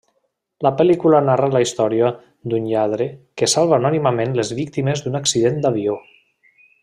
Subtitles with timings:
[0.67, 2.09] La pel·lícula narra la història
[2.53, 3.07] d'un lladre
[3.41, 6.01] que salva anònimament les víctimes d'un accident d'avió.